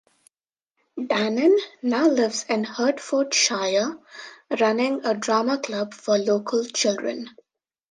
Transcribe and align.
Danan 0.99 1.55
now 1.83 2.07
lives 2.07 2.45
in 2.49 2.63
Hertfordshire, 2.63 3.99
running 4.59 5.05
a 5.05 5.13
drama 5.13 5.59
club 5.59 5.93
for 5.93 6.17
local 6.17 6.65
children. 6.65 7.29